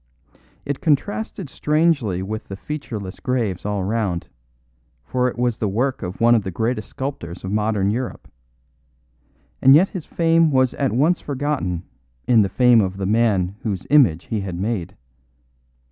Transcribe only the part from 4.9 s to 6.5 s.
for it was the work of one of the